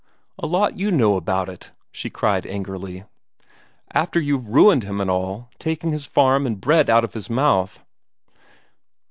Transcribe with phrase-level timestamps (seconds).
[0.39, 3.03] "A lot you know about it!" she cried angrily.
[3.93, 7.29] "After you've ruined him and all, taking his farm and the bread out of his
[7.29, 7.79] mouth."